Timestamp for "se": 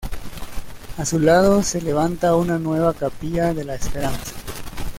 1.61-1.79